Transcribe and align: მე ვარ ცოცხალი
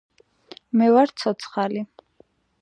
მე 0.81 0.87
ვარ 0.95 1.13
ცოცხალი 1.25 1.85